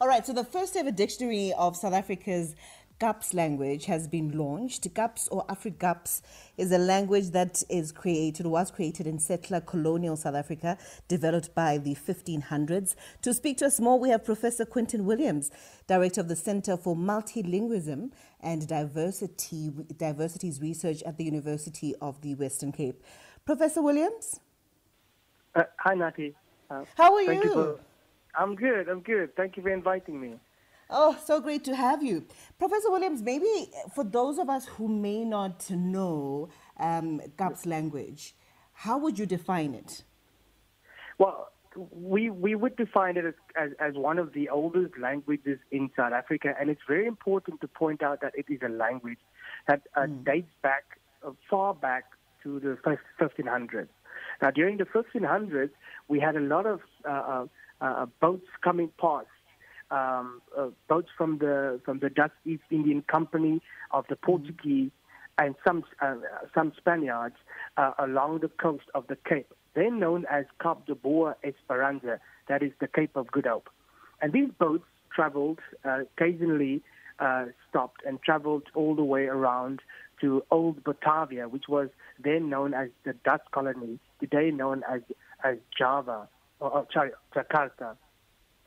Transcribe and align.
All 0.00 0.08
right, 0.08 0.26
so 0.26 0.32
the 0.32 0.44
first 0.44 0.74
ever 0.76 0.90
dictionary 0.90 1.52
of 1.56 1.76
South 1.76 1.92
Africa's 1.92 2.56
Kaapse 2.98 3.32
language 3.32 3.84
has 3.84 4.08
been 4.08 4.36
launched. 4.36 4.92
Kaapse 4.92 5.28
or 5.30 5.46
Afrikaaps 5.46 6.20
is 6.56 6.72
a 6.72 6.78
language 6.78 7.30
that 7.30 7.62
is 7.68 7.92
created, 7.92 8.46
was 8.46 8.72
created 8.72 9.06
in 9.06 9.20
settler 9.20 9.60
colonial 9.60 10.16
South 10.16 10.34
Africa, 10.34 10.76
developed 11.06 11.54
by 11.54 11.78
the 11.78 11.94
1500s. 11.94 12.96
To 13.22 13.32
speak 13.32 13.58
to 13.58 13.66
us 13.66 13.78
more, 13.78 13.96
we 13.98 14.10
have 14.10 14.24
Professor 14.24 14.64
Quentin 14.64 15.04
Williams, 15.04 15.52
Director 15.86 16.20
of 16.22 16.28
the 16.28 16.36
Center 16.36 16.76
for 16.76 16.96
Multilingualism 16.96 18.10
and 18.40 18.66
Diversity, 18.66 19.70
Diversities 19.96 20.60
Research 20.60 21.04
at 21.04 21.18
the 21.18 21.24
University 21.24 21.94
of 22.00 22.20
the 22.20 22.34
Western 22.34 22.72
Cape. 22.72 23.00
Professor 23.44 23.80
Williams? 23.80 24.40
Uh, 25.54 25.64
hi, 25.78 25.94
Nati. 25.94 26.34
Uh, 26.68 26.84
How 26.96 27.14
are 27.14 27.22
you? 27.22 27.78
I'm 28.38 28.54
good, 28.54 28.88
I'm 28.88 29.00
good. 29.00 29.36
Thank 29.36 29.56
you 29.56 29.62
for 29.62 29.70
inviting 29.70 30.20
me. 30.20 30.34
Oh, 30.90 31.16
so 31.24 31.40
great 31.40 31.64
to 31.64 31.74
have 31.74 32.02
you. 32.02 32.24
Professor 32.58 32.90
Williams, 32.90 33.22
maybe 33.22 33.70
for 33.94 34.04
those 34.04 34.38
of 34.38 34.50
us 34.50 34.66
who 34.66 34.88
may 34.88 35.24
not 35.24 35.68
know 35.70 36.48
um, 36.78 37.20
Kaapse 37.38 37.66
language, 37.66 38.34
how 38.72 38.98
would 38.98 39.18
you 39.18 39.26
define 39.26 39.74
it? 39.74 40.04
Well, 41.18 41.48
we, 41.90 42.30
we 42.30 42.54
would 42.54 42.76
define 42.76 43.16
it 43.16 43.24
as, 43.24 43.34
as, 43.56 43.70
as, 43.80 43.94
one 43.94 44.18
of 44.18 44.32
the 44.32 44.48
oldest 44.48 44.96
languages 44.98 45.58
in 45.72 45.90
South 45.96 46.12
Africa, 46.12 46.54
and 46.60 46.70
it's 46.70 46.82
very 46.86 47.06
important 47.06 47.60
to 47.62 47.68
point 47.68 48.02
out 48.02 48.20
that 48.20 48.32
it 48.36 48.46
is 48.48 48.60
a 48.64 48.68
language 48.68 49.18
that 49.66 49.82
uh, 49.96 50.02
mm. 50.02 50.24
dates 50.24 50.52
back 50.62 50.84
uh, 51.26 51.30
far 51.50 51.74
back 51.74 52.04
to 52.42 52.60
the 52.60 52.78
1500s. 53.20 53.88
Now, 54.40 54.50
during 54.50 54.76
the 54.76 54.84
1500s, 54.84 55.70
we 56.08 56.20
had 56.20 56.36
a 56.36 56.40
lot 56.40 56.66
of 56.66 56.80
uh, 57.08 57.46
uh, 57.84 58.06
boats 58.20 58.46
coming 58.62 58.90
past 58.98 59.26
um, 59.90 60.40
uh, 60.58 60.68
boats 60.88 61.08
from 61.16 61.38
the 61.38 61.80
from 61.84 61.98
the 61.98 62.08
Dutch 62.08 62.32
East 62.46 62.62
Indian 62.70 63.02
Company 63.02 63.60
of 63.90 64.06
the 64.08 64.16
Portuguese 64.16 64.90
and 65.38 65.54
some 65.66 65.84
uh, 66.00 66.14
some 66.54 66.72
Spaniards 66.76 67.36
uh, 67.76 67.92
along 67.98 68.40
the 68.40 68.48
coast 68.48 68.84
of 68.94 69.06
the 69.08 69.16
Cape. 69.28 69.52
They're 69.74 69.90
known 69.90 70.24
as 70.30 70.46
Cap 70.62 70.86
de 70.86 70.94
Boa 70.94 71.36
Esperanza, 71.44 72.20
that 72.48 72.62
is 72.62 72.72
the 72.80 72.88
Cape 72.88 73.16
of 73.16 73.30
Good 73.30 73.46
Hope. 73.46 73.68
And 74.22 74.32
these 74.32 74.50
boats 74.58 74.84
traveled, 75.14 75.58
uh, 75.84 76.02
occasionally 76.16 76.82
stopped 77.68 78.00
and 78.06 78.20
traveled 78.22 78.64
all 78.74 78.94
the 78.94 79.04
way 79.04 79.26
around 79.26 79.80
to 80.20 80.42
Old 80.50 80.82
Batavia, 80.82 81.48
which 81.48 81.68
was 81.68 81.88
then 82.22 82.48
known 82.48 82.74
as 82.74 82.88
the 83.04 83.12
Dutch 83.24 83.42
colony, 83.52 83.98
today 84.20 84.50
known 84.50 84.82
as 84.90 85.02
as 85.44 85.58
Java 85.76 86.28
or, 86.64 86.70
or 86.70 86.86
sorry, 86.92 87.10
Jakarta. 87.34 87.96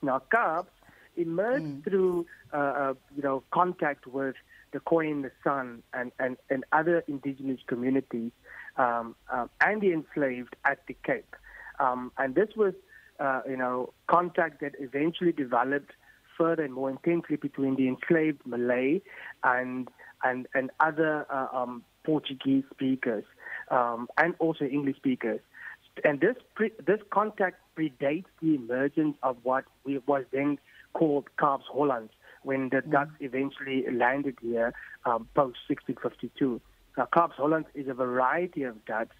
Now, 0.01 0.21
Kaapse 0.31 0.69
emerged 1.15 1.65
mm. 1.65 1.83
through 1.83 2.27
uh, 2.53 2.57
uh, 2.57 2.93
you 3.15 3.23
know 3.23 3.43
contact 3.51 4.05
with 4.07 4.35
the 4.71 4.79
Khoi 4.79 5.07
and 5.11 5.23
the 5.23 5.31
San 5.43 5.81
and, 5.93 6.11
and, 6.19 6.37
and 6.49 6.63
other 6.71 7.03
indigenous 7.07 7.59
communities 7.67 8.31
um, 8.77 9.15
uh, 9.31 9.47
and 9.61 9.81
the 9.81 9.93
enslaved 9.93 10.55
at 10.65 10.85
the 10.87 10.95
Cape. 11.05 11.35
Um, 11.79 12.11
and 12.17 12.35
this 12.35 12.49
was 12.55 12.73
uh, 13.19 13.41
you 13.49 13.57
know 13.57 13.93
contact 14.07 14.61
that 14.61 14.73
eventually 14.79 15.31
developed 15.31 15.91
further 16.37 16.63
and 16.63 16.73
more 16.73 16.89
intensely 16.91 17.35
between 17.35 17.75
the 17.75 17.87
enslaved 17.87 18.41
Malay 18.45 19.01
and 19.43 19.89
and 20.23 20.47
and 20.53 20.69
other 20.79 21.25
uh, 21.31 21.47
um, 21.51 21.83
Portuguese 22.03 22.63
speakers 22.71 23.23
um, 23.71 24.07
and 24.17 24.35
also 24.39 24.65
English 24.65 24.97
speakers. 24.97 25.39
And 26.03 26.21
this 26.21 26.35
pre- 26.53 26.73
this 26.85 26.99
contact 27.09 27.57
predates 27.77 28.25
the 28.41 28.55
emergence 28.55 29.17
of 29.23 29.37
what 29.43 29.65
we, 29.83 29.99
was 30.07 30.23
then 30.31 30.57
called 30.93 31.25
Kaapse 31.37 31.65
Holland 31.71 32.09
when 32.43 32.69
the 32.69 32.77
mm. 32.77 32.91
Dutch 32.91 33.09
eventually 33.19 33.85
landed 33.91 34.37
here 34.41 34.73
um, 35.05 35.27
post 35.35 35.57
1652. 35.67 36.61
Now, 36.97 37.07
Kaapse 37.13 37.35
Holland 37.35 37.65
is 37.75 37.87
a 37.87 37.93
variety 37.93 38.63
of 38.63 38.83
Dutch 38.85 39.11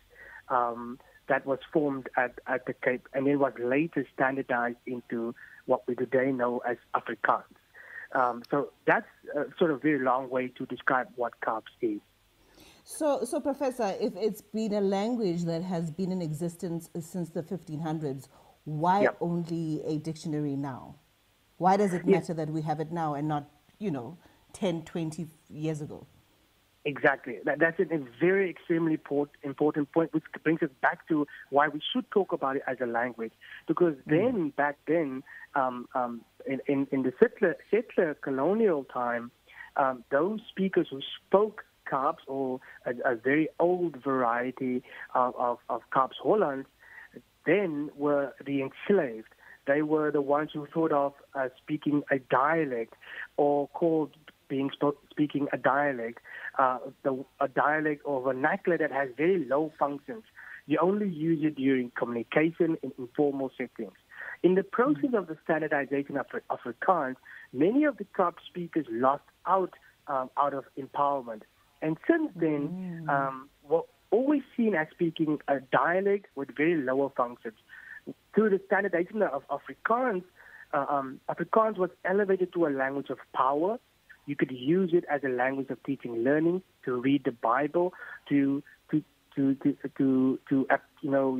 um, 0.49 0.99
that 1.27 1.45
was 1.45 1.59
formed 1.71 2.09
at, 2.17 2.39
at 2.47 2.65
the 2.65 2.73
Cape 2.73 3.07
and 3.13 3.27
it 3.27 3.35
was 3.35 3.53
later 3.59 4.05
standardized 4.13 4.77
into 4.85 5.35
what 5.65 5.87
we 5.87 5.95
today 5.95 6.31
know 6.31 6.61
as 6.67 6.77
Afrikaans. 6.95 7.43
Um, 8.13 8.43
so 8.49 8.71
that's 8.85 9.07
a 9.35 9.45
sort 9.59 9.71
of 9.71 9.81
very 9.81 9.99
long 9.99 10.29
way 10.29 10.47
to 10.57 10.65
describe 10.65 11.07
what 11.15 11.33
Kaapse 11.41 11.71
is. 11.81 11.99
So, 12.85 13.25
so 13.25 13.41
Professor, 13.41 13.93
if 13.99 14.13
it's 14.15 14.41
been 14.41 14.73
a 14.73 14.79
language 14.79 15.43
that 15.43 15.61
has 15.61 15.91
been 15.91 16.09
in 16.13 16.21
existence 16.21 16.89
since 17.01 17.29
the 17.29 17.43
1500s, 17.43 18.29
why 18.67 19.03
yep. 19.03 19.15
only 19.21 19.81
a 19.85 19.97
dictionary 19.97 20.57
now? 20.57 20.95
Why 21.55 21.77
does 21.77 21.93
it 21.93 22.05
matter 22.05 22.33
that 22.33 22.49
we 22.49 22.61
have 22.63 22.81
it 22.81 22.91
now 22.91 23.13
and 23.13 23.25
not, 23.25 23.49
you 23.79 23.89
know, 23.89 24.17
10, 24.51 24.83
20 24.83 25.25
years 25.49 25.79
ago? 25.79 26.05
Exactly. 26.83 27.39
That, 27.45 27.59
that's 27.59 27.79
a 27.79 27.85
very 28.19 28.49
extremely 28.49 28.99
important 29.43 29.91
point, 29.93 30.13
which 30.13 30.23
brings 30.43 30.61
us 30.61 30.69
back 30.81 31.07
to 31.07 31.25
why 31.49 31.69
we 31.69 31.81
should 31.93 32.11
talk 32.11 32.33
about 32.33 32.57
it 32.57 32.63
as 32.67 32.75
a 32.81 32.85
language. 32.85 33.31
Because 33.69 33.95
mm. 34.05 34.07
then, 34.07 34.49
back 34.49 34.77
then, 34.85 35.23
um, 35.55 35.87
um, 35.95 36.21
in, 36.45 36.59
in, 36.67 36.87
in, 36.91 37.03
the 37.03 37.13
settler, 37.21 37.55
settler 37.71 38.15
colonial 38.15 38.83
time, 38.83 39.31
um, 39.77 40.03
those 40.11 40.41
speakers 40.49 40.87
who 40.91 40.99
spoke 41.25 41.63
Kaapse 41.89 42.23
or 42.27 42.59
a, 42.85 43.13
a 43.13 43.15
very 43.15 43.47
old 43.61 44.03
variety 44.03 44.83
of, 45.15 45.33
of, 45.37 45.59
of 45.69 45.81
Holland 45.93 46.65
then 47.47 47.89
were 47.95 48.33
the 48.45 48.61
enslaved. 48.61 49.29
They 49.65 49.81
were 49.81 50.11
the 50.11 50.21
ones 50.21 50.51
who 50.53 50.67
thought 50.73 50.91
of 50.91 51.13
uh, 51.33 51.49
speaking 51.57 52.03
a 52.11 52.19
dialect 52.19 52.93
or 53.37 53.67
called 53.69 54.11
being 54.47 54.69
sp- 54.71 55.01
speaking 55.09 55.47
a 55.51 55.57
dialect, 55.57 56.19
uh, 56.59 56.77
the, 57.03 57.25
a 57.41 57.47
dialect 57.47 58.01
or 58.05 58.21
vernacular 58.21 58.77
that 58.77 58.91
has 58.91 59.09
very 59.17 59.45
low 59.45 59.73
functions. 59.79 60.23
You 60.67 60.77
only 60.81 61.09
use 61.09 61.43
it 61.43 61.55
during 61.55 61.91
communication 61.97 62.77
in 62.83 62.91
informal 62.97 63.51
settings. 63.57 63.97
In 64.43 64.55
the 64.55 64.63
process 64.63 65.11
of 65.13 65.27
the 65.27 65.37
standardization 65.43 66.17
of 66.17 66.27
Afrikaans, 66.51 67.15
many 67.51 67.85
of 67.85 67.97
the 67.97 68.05
top 68.15 68.35
speakers 68.45 68.85
lost 68.89 69.23
out 69.45 69.73
um, 70.07 70.29
out 70.37 70.53
of 70.53 70.65
empowerment. 70.77 71.41
And 71.81 71.97
since 72.09 72.31
then, 72.35 73.05
mm. 73.05 73.09
um, 73.09 73.49
always 74.11 74.41
seen 74.55 74.75
as 74.75 74.87
speaking 74.91 75.39
a 75.47 75.59
dialect 75.59 76.27
with 76.35 76.55
very 76.55 76.75
lower 76.75 77.09
functions 77.15 77.55
through 78.33 78.49
the 78.49 78.61
standardization 78.65 79.21
of 79.21 79.43
Afrikaans, 79.49 80.23
uh, 80.73 80.85
um, 80.89 81.19
Afrikaans 81.29 81.77
was 81.77 81.89
elevated 82.05 82.53
to 82.53 82.67
a 82.67 82.69
language 82.69 83.09
of 83.09 83.17
power. 83.33 83.79
You 84.25 84.35
could 84.35 84.51
use 84.51 84.91
it 84.93 85.05
as 85.09 85.21
a 85.23 85.29
language 85.29 85.69
of 85.69 85.81
teaching 85.83 86.13
and 86.15 86.23
learning, 86.23 86.61
to 86.85 86.99
read 86.99 87.23
the 87.23 87.31
Bible, 87.31 87.93
to 88.29 88.61
to 88.91 89.03
to 89.35 89.55
to 89.55 89.77
to, 89.97 90.39
to 90.49 90.67
uh, 90.69 90.77
you 91.01 91.11
know 91.11 91.39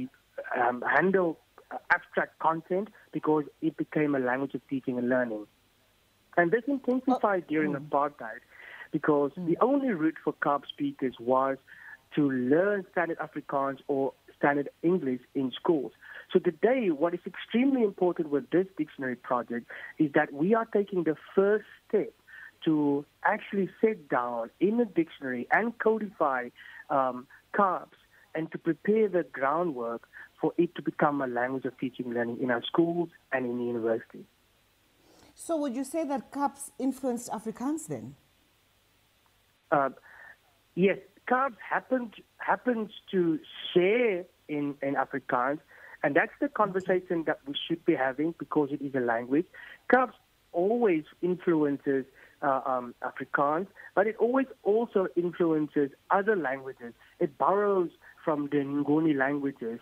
um, 0.57 0.81
handle 0.81 1.37
abstract 1.91 2.39
content 2.39 2.87
because 3.11 3.43
it 3.61 3.75
became 3.75 4.15
a 4.15 4.19
language 4.19 4.53
of 4.53 4.61
teaching 4.69 4.97
and 4.97 5.09
learning. 5.09 5.45
And 6.37 6.51
this 6.51 6.63
intensified 6.67 7.43
oh, 7.45 7.49
during 7.49 7.73
mm. 7.73 7.87
apartheid 7.87 8.39
because 8.91 9.31
mm. 9.37 9.47
the 9.47 9.57
only 9.59 9.89
route 9.89 10.17
for 10.23 10.33
Kaap 10.33 10.65
speakers 10.67 11.15
was 11.19 11.57
to 12.15 12.29
learn 12.29 12.85
standard 12.91 13.17
Afrikaans 13.19 13.79
or 13.87 14.13
standard 14.37 14.69
English 14.83 15.21
in 15.35 15.51
schools. 15.51 15.91
So 16.31 16.39
today, 16.39 16.89
what 16.89 17.13
is 17.13 17.19
extremely 17.25 17.83
important 17.83 18.29
with 18.29 18.49
this 18.49 18.67
dictionary 18.77 19.15
project 19.15 19.67
is 19.97 20.11
that 20.13 20.33
we 20.33 20.53
are 20.53 20.65
taking 20.65 21.03
the 21.03 21.15
first 21.35 21.65
step 21.87 22.13
to 22.65 23.05
actually 23.23 23.69
sit 23.81 24.09
down 24.09 24.49
in 24.59 24.79
a 24.79 24.85
dictionary 24.85 25.47
and 25.51 25.77
codify 25.79 26.49
um, 26.89 27.27
and 28.35 28.51
to 28.51 28.57
prepare 28.59 29.07
the 29.09 29.23
groundwork 29.31 30.07
for 30.39 30.53
it 30.57 30.75
to 30.75 30.81
become 30.83 31.21
a 31.21 31.27
language 31.27 31.65
of 31.65 31.75
teaching 31.79 32.05
and 32.05 32.15
learning 32.15 32.37
in 32.39 32.51
our 32.51 32.63
schools 32.63 33.09
and 33.31 33.45
in 33.45 33.57
the 33.57 33.63
university. 33.63 34.23
So 35.33 35.57
would 35.57 35.75
you 35.75 35.83
say 35.83 36.05
that 36.05 36.31
Kaapse 36.31 36.71
influenced 36.77 37.31
Afrikaans 37.31 37.87
then? 37.87 38.15
Uh, 39.71 39.89
yes, 40.75 40.99
Happened, 41.29 42.13
happens 42.37 42.91
to 43.11 43.39
share 43.73 44.25
in, 44.47 44.75
in 44.81 44.95
Afrikaans, 44.95 45.59
and 46.03 46.15
that's 46.15 46.31
the 46.39 46.47
conversation 46.47 47.23
that 47.25 47.39
we 47.45 47.55
should 47.67 47.83
be 47.85 47.95
having 47.95 48.33
because 48.37 48.69
it 48.71 48.81
is 48.81 48.95
a 48.95 48.99
language. 48.99 49.45
Kaapse 49.91 50.13
always 50.53 51.03
influences 51.21 52.05
uh, 52.41 52.61
um, 52.65 52.95
Afrikaans, 53.03 53.67
but 53.95 54.07
it 54.07 54.15
always 54.17 54.47
also 54.63 55.07
influences 55.15 55.91
other 56.11 56.35
languages. 56.35 56.93
It 57.19 57.37
borrows 57.37 57.89
from 58.23 58.49
the 58.51 58.57
Nguni 58.57 59.15
languages. 59.17 59.79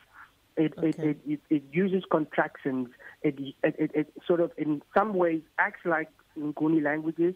It, 0.57 0.73
okay. 0.77 0.89
it, 0.97 1.19
it, 1.27 1.39
it, 1.49 1.63
uses 1.71 2.03
contractions. 2.09 2.87
It, 3.21 3.37
it, 3.61 3.91
it, 3.93 4.13
sort 4.25 4.39
of, 4.39 4.51
in 4.57 4.81
some 4.93 5.13
ways, 5.13 5.41
acts 5.59 5.81
like 5.85 6.09
Nguni 6.39 6.81
languages 6.81 7.35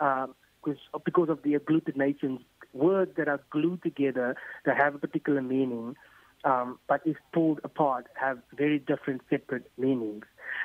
uh, 0.00 0.26
because, 0.62 0.80
because 1.04 1.28
of 1.30 1.42
the 1.42 1.54
agglutinations, 1.54 2.40
words 2.72 3.12
that 3.16 3.28
are 3.28 3.40
glued 3.50 3.82
together 3.82 4.36
that 4.64 4.76
have 4.76 4.94
a 4.94 4.98
particular 4.98 5.42
meaning 5.42 5.96
um, 6.44 6.78
but 6.88 7.00
if 7.04 7.16
pulled 7.32 7.60
apart, 7.64 8.06
have 8.14 8.38
very 8.56 8.78
different, 8.78 9.22
separate 9.28 9.70
meanings. 9.76 10.24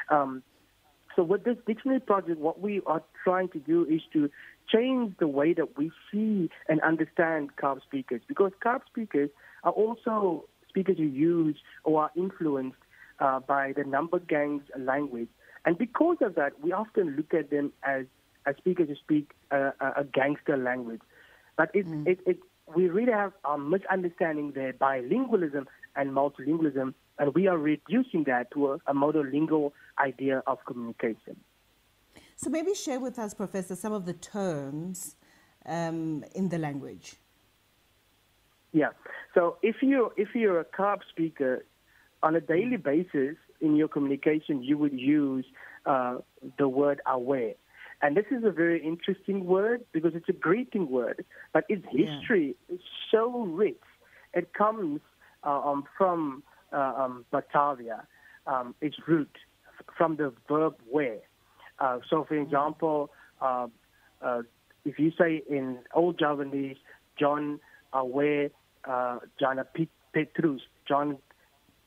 Um, 0.10 0.44
so 1.16 1.24
with 1.24 1.44
this 1.44 1.58
dictionary 1.68 2.00
project, 2.00 2.40
what 2.40 2.60
we 2.60 2.82
are 2.86 3.04
trying 3.24 3.50
to 3.50 3.60
do 3.60 3.86
is 3.86 4.02
to 4.14 4.30
change 4.72 5.16
the 5.20 5.28
way 5.28 5.54
that 5.54 5.78
we 5.78 5.92
see 6.12 6.50
and 6.68 6.82
understand 6.82 7.56
Kaap 7.62 7.82
speakers, 7.84 8.22
because 8.28 8.52
Kaap 8.64 8.82
speakers 8.88 9.30
are 9.64 9.72
also 9.72 10.46
speakers 10.70 10.98
who 10.98 11.04
use 11.04 11.58
or 11.84 12.04
are 12.04 12.12
influenced 12.16 12.78
uh, 13.20 13.40
by 13.40 13.74
the 13.76 13.84
number 13.84 14.20
gangs 14.20 14.64
language. 14.78 15.30
And 15.66 15.78
because 15.78 16.18
of 16.22 16.36
that, 16.36 16.60
we 16.62 16.72
often 16.72 17.16
look 17.16 17.34
at 17.34 17.50
them 17.50 17.72
as, 17.84 18.06
as 18.46 18.56
speakers 18.58 18.90
who 18.90 18.96
speak 18.96 19.32
uh, 19.52 19.72
a 19.80 20.04
gangster 20.04 20.58
language. 20.58 21.02
But 21.56 21.72
it, 21.74 21.88
mm. 21.88 22.08
it, 22.08 22.20
it, 22.26 22.40
we 22.76 22.90
really 22.90 23.12
have 23.12 23.34
a 23.46 23.58
misunderstanding 23.58 24.54
there 24.54 24.74
bilingualism 24.74 25.66
and 25.96 26.12
multilingualism, 26.12 26.94
and 27.20 27.34
we 27.36 27.48
are 27.48 27.58
reducing 27.58 28.24
that 28.26 28.52
to 28.52 28.72
a, 28.72 28.74
a 28.88 28.94
monolingual 28.94 29.72
idea 30.00 30.42
of 30.48 30.58
communication. 30.66 31.36
So 32.36 32.50
maybe 32.50 32.74
share 32.74 33.00
with 33.00 33.20
us, 33.20 33.34
Professor, 33.34 33.76
some 33.76 33.94
of 33.94 34.06
the 34.06 34.14
terms 34.14 35.16
um, 35.66 36.24
in 36.36 36.50
the 36.50 36.58
language. 36.58 37.16
Yeah. 38.72 38.90
So 39.36 39.58
if 39.62 39.78
you 39.82 40.12
if 40.18 40.30
you're 40.34 40.60
a 40.60 40.66
Kaap 40.66 41.00
speaker, 41.10 41.64
on 42.24 42.36
a 42.36 42.42
daily 42.42 42.78
basis 42.78 43.36
in 43.62 43.76
your 43.76 43.88
communication, 43.88 44.64
you 44.64 44.78
would 44.78 44.98
use 45.00 45.46
uh, 45.86 46.18
the 46.58 46.68
word 46.68 47.02
aware. 47.06 47.54
And 48.04 48.18
this 48.18 48.26
is 48.32 48.44
a 48.44 48.52
very 48.52 48.84
interesting 48.86 49.46
word 49.46 49.86
because 49.94 50.12
it's 50.14 50.28
a 50.28 50.34
greeting 50.34 50.90
word, 50.92 51.24
but 51.54 51.64
its 51.70 51.86
history 51.86 52.56
yeah. 52.68 52.76
is 52.76 52.82
so 53.10 53.44
rich. 53.44 53.80
It 54.34 54.54
comes 54.54 55.00
uh, 55.44 55.62
um, 55.62 55.86
from 55.98 56.44
uh, 56.74 56.94
um, 56.98 57.26
Batavia, 57.32 58.06
um, 58.46 58.76
its 58.82 58.98
root 59.08 59.32
from 59.98 60.18
the 60.18 60.34
verb 60.50 60.76
wear. 60.92 61.20
Uh, 61.80 62.00
so, 62.10 62.26
for 62.28 62.36
example, 62.36 63.10
uh, 63.42 63.68
uh, 64.22 64.42
if 64.84 65.00
you 65.00 65.12
say 65.18 65.42
in 65.50 65.80
Old 65.94 66.20
Javanese, 66.20 66.78
John 67.18 67.62
uh, 67.94 69.20
John 69.40 69.60
Petrus, 70.14 70.62
John 70.86 71.18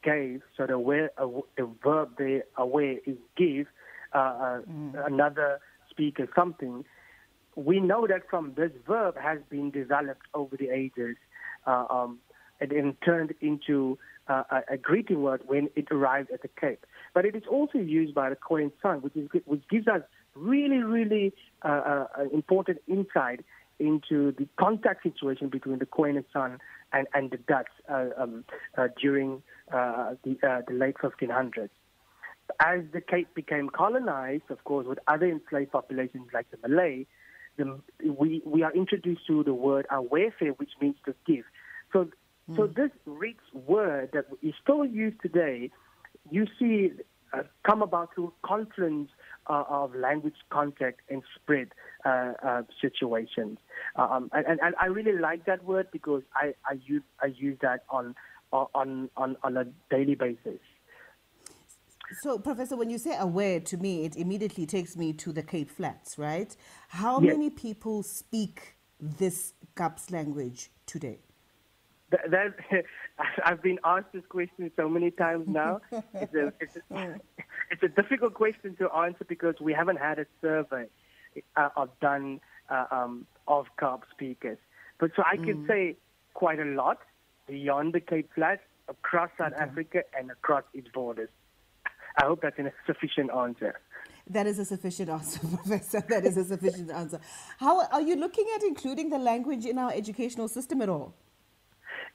gave, 0.02 0.40
so 0.56 0.66
the, 0.66 0.78
where, 0.78 1.10
uh, 1.18 1.26
the 1.58 1.68
verb 1.84 2.12
there, 2.16 2.44
aware, 2.56 2.96
is 3.04 3.16
give 3.36 3.66
uh, 4.14 4.18
uh, 4.18 4.60
mm. 4.62 5.06
another 5.06 5.60
speaker 5.96 6.28
something. 6.36 6.84
We 7.54 7.80
know 7.80 8.06
that 8.06 8.28
from 8.28 8.52
this 8.54 8.70
verb 8.86 9.16
has 9.18 9.38
been 9.48 9.70
developed 9.70 10.26
over 10.34 10.56
the 10.56 10.68
ages 10.68 11.16
uh, 11.66 11.86
um, 11.88 12.18
and 12.60 12.70
then 12.70 12.96
turned 13.04 13.32
into 13.40 13.98
uh, 14.28 14.42
a, 14.50 14.74
a, 14.74 14.76
greeting 14.76 15.22
word 15.22 15.40
when 15.46 15.68
it 15.76 15.86
arrived 15.90 16.30
at 16.32 16.42
the 16.42 16.48
Cape. 16.60 16.84
But 17.14 17.24
it 17.24 17.34
is 17.34 17.44
also 17.48 17.78
used 17.78 18.14
by 18.14 18.28
the 18.28 18.36
Khoi 18.36 18.62
and 18.62 18.72
San, 18.82 19.00
which, 19.00 19.16
is, 19.16 19.28
which 19.44 19.62
gives 19.70 19.86
us 19.86 20.02
really, 20.34 20.78
really 20.78 21.32
uh, 21.64 22.06
uh, 22.18 22.24
important 22.32 22.78
insight 22.88 23.44
into 23.78 24.32
the 24.32 24.48
contact 24.58 25.02
situation 25.02 25.48
between 25.48 25.78
the 25.78 25.86
Khoi 25.86 26.10
and 26.10 26.24
San 26.32 26.58
and, 26.92 27.06
and 27.14 27.30
the 27.30 27.36
Dutch 27.36 27.68
uh, 27.88 28.06
um, 28.18 28.44
uh, 28.76 28.88
during 29.00 29.42
uh, 29.72 30.14
the, 30.24 30.36
the 30.66 30.74
late 30.74 30.96
1500s. 30.96 31.68
As 32.60 32.80
the 32.92 33.00
Cape 33.00 33.34
became 33.34 33.68
colonized, 33.68 34.50
of 34.50 34.62
course, 34.64 34.86
with 34.86 34.98
other 35.08 35.26
enslaved 35.26 35.72
populations 35.72 36.28
like 36.32 36.46
the 36.50 36.68
Malay, 36.68 37.06
the, 37.56 37.80
we, 38.04 38.42
we 38.44 38.62
are 38.62 38.72
introduced 38.72 39.26
to 39.26 39.42
the 39.42 39.54
word 39.54 39.86
awefe, 39.90 40.56
which 40.58 40.70
means 40.80 40.96
to 41.06 41.14
give. 41.26 41.44
So 41.92 42.08
so 42.54 42.66
hmm. 42.66 42.80
this 42.80 42.90
rich 43.06 43.38
word 43.52 44.10
that 44.12 44.26
is 44.42 44.54
still 44.62 44.84
used 44.84 45.20
today, 45.20 45.70
you 46.30 46.46
see 46.58 46.92
uh, 47.32 47.42
come 47.64 47.82
about 47.82 48.14
through 48.14 48.32
confluence 48.44 49.10
uh, 49.48 49.64
of 49.68 49.94
language 49.94 50.36
contact 50.50 51.00
and 51.08 51.22
spread 51.34 51.68
uh, 52.04 52.32
uh 52.44 52.62
situations. 52.80 53.58
Um, 53.96 54.30
and, 54.32 54.60
and, 54.60 54.74
I 54.80 54.86
really 54.86 55.18
like 55.18 55.44
that 55.46 55.64
word 55.64 55.88
because 55.92 56.22
I, 56.34 56.54
I 56.64 56.78
use 56.84 57.02
I 57.20 57.26
use 57.26 57.58
that 57.62 57.80
on 57.90 58.14
on 58.52 59.10
on 59.16 59.36
on 59.42 59.56
a 59.56 59.64
daily 59.90 60.14
basis. 60.14 60.60
So, 62.20 62.38
Professor, 62.38 62.76
when 62.76 62.90
you 62.90 62.98
say 62.98 63.16
aware, 63.18 63.60
to 63.60 63.76
me, 63.76 64.04
it 64.04 64.16
immediately 64.16 64.66
takes 64.66 64.96
me 64.96 65.12
to 65.14 65.32
the 65.32 65.42
Cape 65.42 65.70
Flats, 65.70 66.18
right? 66.18 66.54
How 66.88 67.20
yes. 67.20 67.32
many 67.32 67.50
people 67.50 68.02
speak 68.02 68.76
this 69.00 69.54
Kaaps 69.74 70.10
language 70.10 70.70
today? 70.86 71.18
that, 72.10 72.30
that 72.30 72.84
I've 73.44 73.62
been 73.62 73.78
asked 73.84 74.12
this 74.12 74.24
question 74.28 74.70
so 74.76 74.88
many 74.88 75.10
times 75.10 75.46
now. 75.48 75.80
it's, 76.14 76.34
a, 76.34 76.52
it's, 76.60 76.76
a, 76.76 76.80
it's 77.70 77.82
a 77.82 77.88
difficult 77.88 78.34
question 78.34 78.76
to 78.76 78.92
answer 78.92 79.24
because 79.26 79.56
we 79.60 79.72
haven't 79.72 79.98
had 79.98 80.18
a 80.18 80.26
survey 80.40 80.86
uh, 81.56 81.68
of 81.76 81.90
done 82.00 82.40
uh, 82.70 82.86
um, 82.90 83.26
of 83.48 83.66
Kaap 83.78 84.02
speakers. 84.10 84.58
But 84.98 85.10
so 85.16 85.22
I 85.30 85.36
can 85.36 85.64
mm. 85.64 85.68
say 85.68 85.96
quite 86.34 86.58
a 86.58 86.64
lot 86.64 86.98
beyond 87.46 87.92
the 87.92 88.00
Cape 88.00 88.30
Flats, 88.34 88.62
across 88.88 89.30
South 89.38 89.52
okay. 89.52 89.62
Africa, 89.62 90.02
and 90.18 90.30
across 90.30 90.64
its 90.74 90.88
borders. 90.92 91.28
I 92.16 92.24
hope 92.24 92.42
that's 92.42 92.58
a 92.58 92.72
sufficient 92.86 93.30
answer. 93.30 93.80
That 94.28 94.46
is 94.46 94.58
a 94.58 94.64
sufficient 94.64 95.08
answer, 95.08 95.38
Professor. 95.56 96.02
That 96.08 96.24
is 96.24 96.36
a 96.36 96.44
sufficient 96.44 96.90
answer. 96.90 97.20
How 97.58 97.86
are 97.86 98.00
you 98.00 98.16
looking 98.16 98.46
at 98.56 98.62
including 98.62 99.10
the 99.10 99.18
language 99.18 99.64
in 99.64 99.78
our 99.78 99.92
educational 99.92 100.48
system 100.48 100.82
at 100.82 100.88
all? 100.88 101.14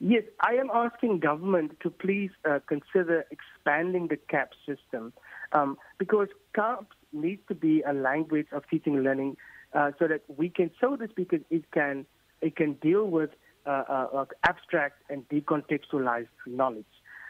Yes, 0.00 0.24
I 0.40 0.54
am 0.54 0.68
asking 0.74 1.20
government 1.20 1.78
to 1.80 1.90
please 1.90 2.30
uh, 2.44 2.58
consider 2.66 3.24
expanding 3.30 4.08
the 4.08 4.16
CAP 4.16 4.50
system 4.66 5.12
um, 5.52 5.78
because 5.98 6.28
CAP 6.54 6.86
needs 7.12 7.42
to 7.48 7.54
be 7.54 7.82
a 7.82 7.92
language 7.92 8.48
of 8.52 8.64
teaching 8.68 8.96
and 8.96 9.04
learning 9.04 9.36
uh, 9.74 9.92
so 9.98 10.08
that 10.08 10.22
we 10.36 10.48
can 10.48 10.70
show 10.80 10.96
this 10.96 11.10
because 11.14 11.40
it 11.50 11.70
can 11.70 12.04
it 12.40 12.56
can 12.56 12.72
deal 12.74 13.06
with 13.06 13.30
uh, 13.64 13.84
uh 14.12 14.24
abstract 14.44 15.02
and 15.08 15.26
decontextualized 15.28 16.26
knowledge. 16.46 16.84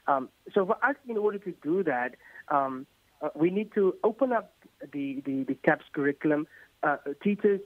Um, 0.06 0.30
so 0.54 0.66
for 0.66 0.76
us, 0.84 0.96
in 1.08 1.16
order 1.16 1.38
to 1.38 1.52
do 1.62 1.84
that, 1.84 2.16
um, 2.52 2.86
uh, 3.20 3.28
we 3.34 3.50
need 3.50 3.72
to 3.74 3.94
open 4.04 4.32
up 4.32 4.52
the, 4.92 5.22
the, 5.24 5.44
the 5.44 5.54
CAPS 5.64 5.84
curriculum. 5.92 6.46
Uh, 6.82 6.96
teachers 7.22 7.60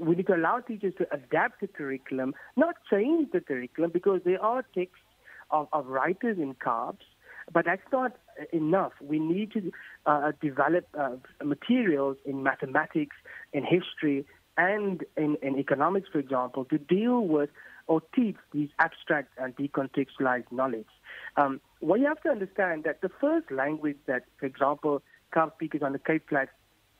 we 0.00 0.16
need 0.16 0.26
to 0.26 0.34
allow 0.34 0.58
teachers 0.58 0.94
to 0.98 1.06
adapt 1.12 1.60
the 1.60 1.68
curriculum, 1.68 2.34
not 2.56 2.74
change 2.90 3.30
the 3.32 3.40
curriculum, 3.40 3.90
because 3.92 4.20
there 4.24 4.42
are 4.42 4.64
texts 4.74 5.04
of, 5.50 5.68
of 5.72 5.86
writers 5.86 6.38
in 6.38 6.54
Kaaps, 6.54 7.06
but 7.52 7.64
that's 7.64 7.82
not 7.92 8.16
enough. 8.52 8.92
We 9.00 9.18
need 9.18 9.52
to 9.52 9.70
uh, 10.06 10.32
develop 10.40 10.86
uh, 10.98 11.16
materials 11.44 12.16
in 12.24 12.42
mathematics, 12.42 13.16
in 13.52 13.64
history, 13.64 14.26
and 14.56 15.04
in, 15.16 15.36
in 15.42 15.58
economics, 15.58 16.08
for 16.10 16.18
example, 16.18 16.64
to 16.66 16.78
deal 16.78 17.20
with 17.20 17.50
or 17.86 18.00
teach 18.14 18.36
these 18.52 18.70
abstract 18.78 19.30
and 19.38 19.54
decontextualized 19.56 20.50
knowledge. 20.50 20.88
Um, 21.36 21.60
well, 21.80 21.98
you 21.98 22.06
have 22.06 22.22
to 22.22 22.30
understand 22.30 22.84
that 22.84 23.00
the 23.02 23.10
first 23.20 23.50
language 23.50 23.98
that, 24.06 24.24
for 24.38 24.46
example, 24.46 25.02
Kaap 25.34 25.54
speakers 25.54 25.82
on 25.82 25.92
the 25.92 25.98
Cape 25.98 26.28
Flats 26.28 26.50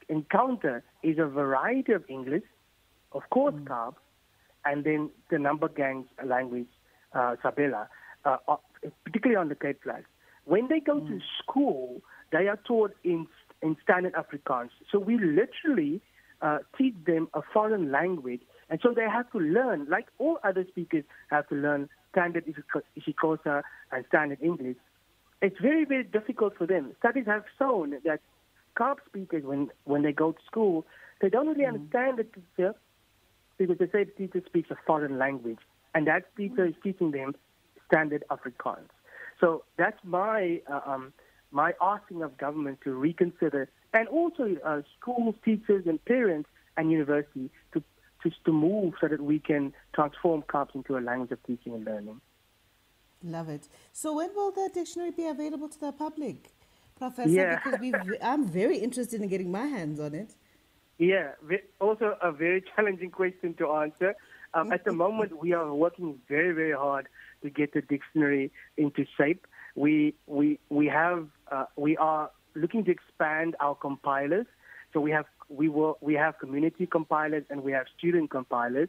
encounter 0.08 0.82
is 1.02 1.18
a 1.18 1.26
variety 1.26 1.92
of 1.92 2.04
English 2.08 2.42
of 3.14 3.22
course, 3.30 3.54
mm. 3.54 3.94
And 4.66 4.82
then 4.82 5.10
the 5.30 5.38
number 5.38 5.68
gangs 5.68 6.06
language, 6.24 6.68
uh, 7.12 7.36
Sabela, 7.44 7.86
uh, 8.24 8.38
uh, 8.48 8.56
particularly 9.04 9.36
on 9.36 9.48
the 9.48 9.54
Cape 9.54 9.82
Flats. 9.82 10.06
When 10.46 10.68
they 10.68 10.80
go 10.80 11.00
mm. 11.00 11.08
to 11.08 11.20
school, 11.42 12.00
they 12.32 12.48
are 12.48 12.58
taught 12.66 12.94
in, 13.04 13.26
in 13.60 13.76
standard 13.82 14.14
Afrikaans. 14.14 14.70
So 14.90 14.98
we 14.98 15.18
literally 15.18 16.00
uh, 16.42 16.58
teach 16.76 16.94
them 17.06 17.28
a 17.34 17.40
foreign 17.52 17.90
language, 17.90 18.40
and 18.70 18.80
so 18.82 18.92
they 18.94 19.08
have 19.08 19.30
to 19.32 19.38
learn, 19.38 19.86
like 19.88 20.06
all 20.18 20.38
other 20.44 20.64
speakers 20.68 21.04
have 21.30 21.48
to 21.48 21.54
learn 21.54 21.88
standard 22.10 22.44
isiXhosa 22.96 23.62
and 23.92 24.04
standard 24.08 24.38
English. 24.42 24.76
It's 25.42 25.58
very, 25.60 25.84
very 25.84 26.04
difficult 26.04 26.56
for 26.56 26.66
them. 26.66 26.92
Studies 26.98 27.26
have 27.26 27.44
shown 27.58 27.96
that 28.04 28.20
Kaap 28.76 28.96
speakers, 29.06 29.44
when, 29.44 29.70
when 29.84 30.02
they 30.02 30.12
go 30.12 30.32
to 30.32 30.38
school, 30.46 30.86
they 31.20 31.28
don't 31.28 31.46
really 31.46 31.64
mm. 31.64 31.74
understand 31.74 32.18
the 32.18 32.24
teacher, 32.24 32.74
because 33.58 33.78
they 33.78 33.86
say 33.86 34.04
the 34.04 34.12
teacher 34.12 34.42
speaks 34.46 34.70
a 34.70 34.76
foreign 34.86 35.18
language, 35.18 35.58
and 35.94 36.06
that 36.06 36.34
teacher 36.36 36.64
is 36.66 36.74
teaching 36.82 37.10
them 37.12 37.34
standard 37.86 38.24
Afrikaans. 38.30 38.88
So 39.40 39.64
that's 39.76 39.98
my 40.04 40.60
uh, 40.70 40.80
um, 40.86 41.12
my 41.50 41.72
asking 41.80 42.22
of 42.22 42.36
government 42.36 42.78
to 42.82 42.92
reconsider, 42.94 43.68
and 43.94 44.08
also 44.08 44.56
uh, 44.64 44.82
schools, 44.98 45.34
teachers, 45.44 45.86
and 45.86 46.04
parents, 46.04 46.48
and 46.76 46.90
university 46.90 47.48
to 47.72 47.82
just 48.22 48.44
to 48.44 48.52
move 48.52 48.94
so 49.00 49.06
that 49.06 49.20
we 49.20 49.38
can 49.38 49.72
transform 49.94 50.42
Kaaps 50.42 50.74
into 50.74 50.96
a 50.96 51.00
language 51.00 51.30
of 51.30 51.42
teaching 51.44 51.74
and 51.74 51.84
learning. 51.84 52.20
Love 53.22 53.48
it. 53.48 53.68
So 53.92 54.16
when 54.16 54.34
will 54.34 54.50
the 54.50 54.70
dictionary 54.72 55.10
be 55.10 55.26
available 55.26 55.68
to 55.68 55.80
the 55.80 55.92
public, 55.92 56.50
Professor? 56.96 57.30
Yeah. 57.30 57.60
Because 57.62 57.80
we, 57.80 57.92
I'm 58.22 58.46
very 58.46 58.78
interested 58.78 59.20
in 59.20 59.28
getting 59.28 59.52
my 59.52 59.66
hands 59.66 60.00
on 60.00 60.14
it. 60.14 60.34
Yeah, 60.98 61.32
also 61.80 62.16
a 62.22 62.32
very 62.32 62.64
challenging 62.76 63.10
question 63.10 63.54
to 63.54 63.70
answer. 63.72 64.14
Um, 64.54 64.72
at 64.72 64.84
the 64.84 64.92
moment, 65.04 65.38
we 65.38 65.52
are 65.52 65.72
working 65.72 66.18
very, 66.28 66.52
very 66.52 66.72
hard 66.72 67.08
to 67.42 67.50
get 67.50 67.72
the 67.74 67.82
dictionary 67.82 68.50
into 68.76 69.04
shape. 69.16 69.46
We 69.74 70.14
we 70.26 70.60
we 70.70 70.86
have 70.86 71.26
uh, 71.50 71.64
we 71.76 71.96
are 71.96 72.30
looking 72.54 72.84
to 72.84 72.90
expand 72.90 73.56
our 73.60 73.74
compilers. 73.74 74.46
So 74.92 75.00
we 75.00 75.10
have 75.10 75.26
we 75.48 75.68
we 76.00 76.14
have 76.14 76.38
community 76.38 76.86
compilers 76.86 77.44
and 77.50 77.62
we 77.62 77.72
have 77.72 77.86
student 77.98 78.30
compilers. 78.30 78.88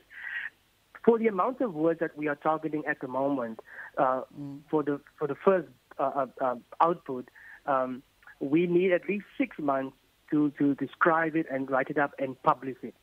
For 1.03 1.19
the 1.19 1.27
amount 1.27 1.61
of 1.61 1.73
words 1.73 1.99
that 1.99 2.17
we 2.17 2.27
are 2.27 2.35
targeting 2.35 2.83
at 2.87 2.99
the 2.99 3.07
moment, 3.07 3.59
uh, 3.97 4.21
for 4.69 4.83
the 4.83 5.01
for 5.17 5.27
the 5.27 5.35
first 5.35 5.67
uh, 5.99 6.03
uh, 6.03 6.25
uh, 6.41 6.55
output, 6.81 7.29
um, 7.65 8.03
we 8.39 8.67
need 8.67 8.91
at 8.91 9.07
least 9.07 9.25
six 9.37 9.57
months 9.59 9.95
to 10.31 10.51
to 10.57 10.75
describe 10.75 11.35
it 11.35 11.45
and 11.51 11.69
write 11.69 11.89
it 11.89 11.97
up 11.97 12.13
and 12.19 12.41
publish 12.43 12.77
it. 12.83 12.95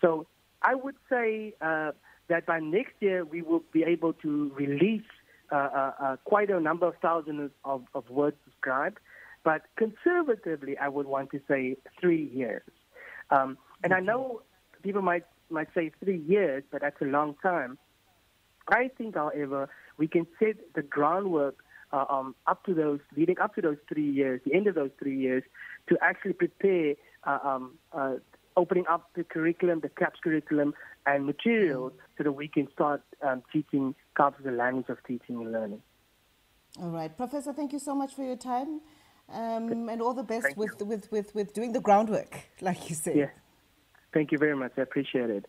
So 0.00 0.26
I 0.62 0.74
would 0.74 0.96
say 1.08 1.54
uh, 1.60 1.92
that 2.28 2.46
by 2.46 2.60
next 2.60 2.94
year 3.00 3.24
we 3.24 3.42
will 3.42 3.62
be 3.72 3.82
able 3.84 4.12
to 4.14 4.52
release 4.54 5.10
uh, 5.50 6.16
quite 6.24 6.50
a 6.50 6.60
number 6.60 6.86
of 6.86 6.94
thousands 7.02 7.50
of, 7.64 7.82
of 7.94 8.08
words 8.08 8.36
described. 8.46 8.98
But 9.42 9.62
conservatively, 9.76 10.76
I 10.78 10.88
would 10.88 11.06
want 11.06 11.30
to 11.30 11.40
say 11.48 11.76
three 12.00 12.30
years. 12.34 12.62
Um, 13.30 13.56
and 13.82 13.94
I 13.94 14.00
know 14.00 14.42
people 14.82 15.02
might 15.02 15.24
might 15.48 15.68
say 15.74 15.90
three 16.02 16.18
years, 16.18 16.62
but 16.70 16.82
that's 16.82 17.00
a 17.00 17.06
long 17.06 17.34
time. 17.42 17.78
I 18.68 18.88
think, 18.96 19.16
however, 19.16 19.68
we 19.98 20.06
can 20.06 20.26
set 20.38 20.56
the 20.74 20.82
groundwork 20.82 21.56
uh, 21.92 22.04
um, 22.08 22.34
up 22.46 22.64
to 22.66 22.74
those, 22.74 23.00
leading 23.16 23.38
up 23.40 23.54
to 23.56 23.60
those 23.60 23.78
three 23.92 24.08
years, 24.08 24.40
the 24.44 24.54
end 24.54 24.66
of 24.68 24.76
those 24.76 24.90
three 24.98 25.18
years, 25.18 25.42
to 25.88 25.98
actually 26.00 26.34
prepare, 26.34 26.94
uh, 27.24 27.38
um, 27.42 27.74
uh, 27.92 28.14
opening 28.56 28.84
up 28.88 29.10
the 29.14 29.24
curriculum, 29.24 29.80
the 29.80 29.88
CAPS 29.88 30.20
curriculum, 30.22 30.74
and 31.06 31.26
materials 31.26 31.92
so 32.16 32.24
that 32.24 32.32
we 32.32 32.46
can 32.46 32.68
start 32.72 33.02
um, 33.22 33.42
teaching 33.52 33.94
Kaaps 34.16 34.46
a 34.46 34.50
language 34.50 34.88
of 34.88 34.98
teaching 35.06 35.36
and 35.36 35.52
learning. 35.52 35.82
All 36.80 36.90
right. 36.90 37.14
Professor, 37.16 37.52
thank 37.52 37.72
you 37.72 37.78
so 37.78 37.94
much 37.94 38.14
for 38.14 38.22
your 38.22 38.36
time. 38.36 38.80
Um, 39.32 39.88
and 39.88 40.02
all 40.02 40.14
the 40.14 40.24
best 40.24 40.56
with, 40.56 40.80
with, 40.82 41.10
with, 41.12 41.34
with 41.34 41.54
doing 41.54 41.72
the 41.72 41.80
groundwork, 41.80 42.36
like 42.60 42.88
you 42.88 42.96
said. 42.96 43.16
Yes. 43.16 43.30
Thank 44.12 44.32
you 44.32 44.38
very 44.38 44.56
much. 44.56 44.72
I 44.76 44.82
appreciate 44.82 45.30
it. 45.30 45.46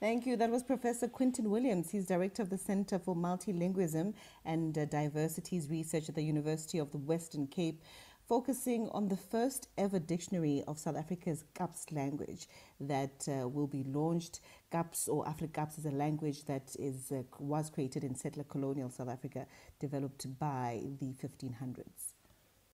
Thank 0.00 0.26
you. 0.26 0.36
That 0.36 0.50
was 0.50 0.62
Professor 0.62 1.08
Quentin 1.08 1.50
Williams. 1.50 1.90
He's 1.90 2.06
director 2.06 2.42
of 2.42 2.50
the 2.50 2.58
Center 2.58 2.98
for 2.98 3.16
Multilingualism 3.16 4.12
and 4.44 4.76
uh, 4.76 4.84
Diversities 4.84 5.70
Research 5.70 6.08
at 6.08 6.14
the 6.14 6.22
University 6.22 6.78
of 6.78 6.92
the 6.92 6.98
Western 6.98 7.46
Cape, 7.46 7.80
focusing 8.28 8.88
on 8.90 9.08
the 9.08 9.16
first 9.16 9.68
ever 9.78 9.98
dictionary 9.98 10.62
of 10.68 10.78
South 10.78 10.96
Africa's 10.96 11.44
Kaaps 11.54 11.90
language 11.90 12.48
that 12.80 13.26
uh, 13.28 13.48
will 13.48 13.66
be 13.66 13.82
launched. 13.84 14.40
Kaaps 14.72 15.08
or 15.08 15.24
Afrikaaps 15.24 15.78
is 15.78 15.86
a 15.86 15.90
language 15.90 16.44
that 16.44 16.76
is 16.78 17.10
uh, 17.10 17.22
was 17.38 17.70
created 17.70 18.04
in 18.04 18.14
settler 18.14 18.44
colonial 18.44 18.90
South 18.90 19.08
Africa, 19.08 19.46
developed 19.80 20.26
by 20.38 20.82
the 21.00 21.14
1500s. 21.14 22.13